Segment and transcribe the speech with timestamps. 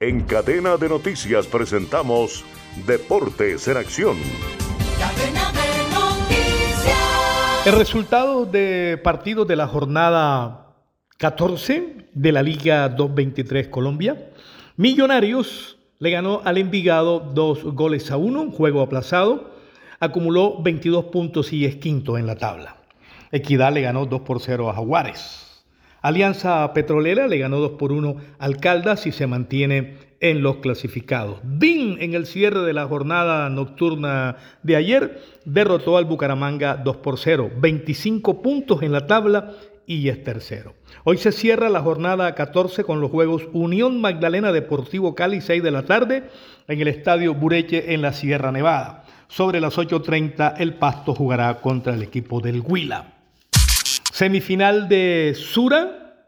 [0.00, 2.44] En cadena de noticias presentamos
[2.86, 4.16] Deportes en Acción.
[7.66, 10.76] El resultado de partidos de la jornada
[11.16, 14.30] 14 de la Liga 223 Colombia.
[14.76, 19.50] Millonarios le ganó al Envigado dos goles a uno, juego aplazado.
[19.98, 22.76] Acumuló 22 puntos y es quinto en la tabla.
[23.32, 25.47] Equidad le ganó 2 por 0 a Jaguares.
[26.00, 31.40] Alianza Petrolera le ganó 2 por 1 al Caldas y se mantiene en los clasificados.
[31.42, 37.18] BIN en el cierre de la jornada nocturna de ayer derrotó al Bucaramanga 2 por
[37.18, 39.52] 0, 25 puntos en la tabla
[39.86, 40.74] y es tercero.
[41.04, 45.70] Hoy se cierra la jornada 14 con los juegos Unión Magdalena Deportivo Cali 6 de
[45.70, 46.24] la tarde
[46.68, 49.04] en el Estadio Bureche en la Sierra Nevada.
[49.28, 53.17] Sobre las 8.30 el Pasto jugará contra el equipo del Huila.
[54.18, 56.24] Semifinal de Sura,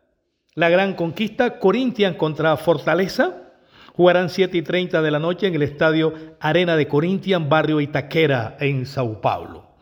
[0.54, 3.50] la gran conquista, Corinthians contra Fortaleza.
[3.94, 8.56] Jugarán 7 y 30 de la noche en el estadio Arena de Corinthians, barrio Itaquera,
[8.60, 9.74] en Sao Paulo.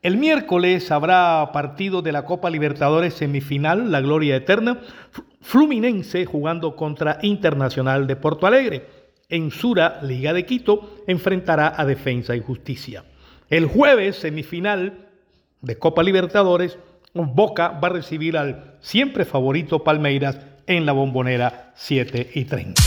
[0.00, 4.78] El miércoles habrá partido de la Copa Libertadores semifinal, la Gloria Eterna,
[5.40, 8.86] Fluminense jugando contra Internacional de Porto Alegre.
[9.28, 13.04] En Sura, Liga de Quito, enfrentará a Defensa y Justicia.
[13.50, 15.08] El jueves, semifinal
[15.62, 16.78] de Copa Libertadores,
[17.24, 22.82] Boca va a recibir al siempre favorito Palmeiras en la bombonera 7 y 30.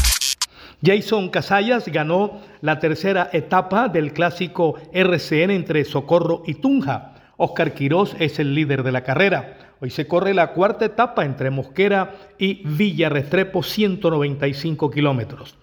[0.83, 7.15] Jason Casallas ganó la tercera etapa del clásico RCN entre Socorro y Tunja.
[7.37, 9.57] Oscar Quirós es el líder de la carrera.
[9.81, 15.55] Hoy se corre la cuarta etapa entre Mosquera y Villa Restrepo, 195 kilómetros.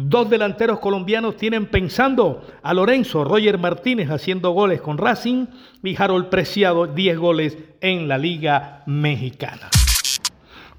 [0.00, 5.46] Dos delanteros colombianos tienen pensando a Lorenzo, Roger Martínez haciendo goles con Racing
[5.82, 9.68] y Harold Preciado 10 goles en la Liga Mexicana.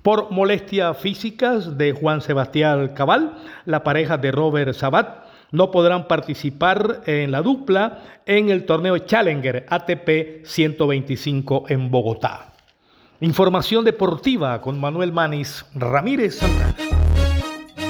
[0.02, 3.34] Por molestias físicas de Juan Sebastián Cabal,
[3.66, 9.66] la pareja de Robert Sabat no podrán participar en la dupla en el torneo Challenger
[9.68, 12.54] ATP 125 en Bogotá.
[13.20, 16.40] Información deportiva con Manuel Manis Ramírez.